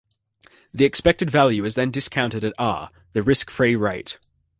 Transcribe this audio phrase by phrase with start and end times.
[0.73, 4.17] The expected value is then discounted at r, the risk-free rate.